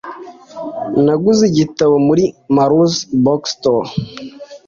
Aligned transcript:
Naguze 1.05 1.41
iki 1.47 1.55
gitabo 1.59 1.95
muri 2.07 2.23
Maruzen 2.55 3.05
Bookstore. 3.23 3.89